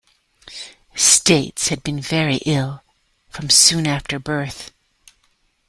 States 0.95 1.67
had 1.67 1.83
been 1.83 1.99
very 2.01 2.37
ill 2.37 2.81
from 3.29 3.51
soon 3.51 3.85
after 3.85 4.17
birth. 4.17 4.71